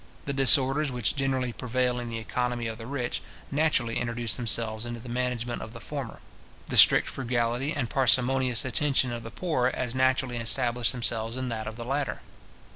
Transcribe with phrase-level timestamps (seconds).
[0.25, 4.99] The disorders which generally prevail in the economy of the rich, naturally introduce themselves into
[4.99, 6.21] the management of the former;
[6.65, 11.67] the strict frugality and parsimonious attention of the poor as naturally establish themselves in that
[11.67, 12.21] of the latter.